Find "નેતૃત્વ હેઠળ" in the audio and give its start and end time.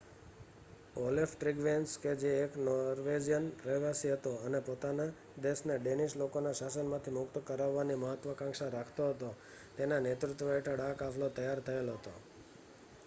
10.01-10.81